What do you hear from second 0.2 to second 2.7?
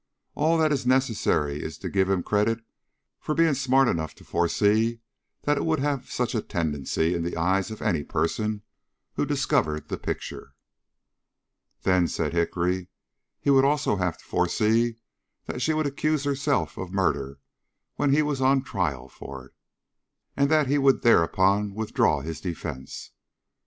All that is necessary is to give him credit